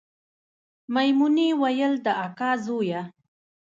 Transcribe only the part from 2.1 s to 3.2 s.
کاکا زویه